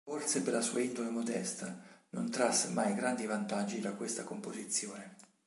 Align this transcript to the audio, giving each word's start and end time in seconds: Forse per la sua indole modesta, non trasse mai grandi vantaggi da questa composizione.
Forse 0.03 0.41
per 0.41 0.53
la 0.53 0.61
sua 0.61 0.79
indole 0.81 1.11
modesta, 1.11 1.79
non 2.09 2.31
trasse 2.31 2.69
mai 2.69 2.95
grandi 2.95 3.27
vantaggi 3.27 3.79
da 3.79 3.93
questa 3.93 4.23
composizione. 4.23 5.17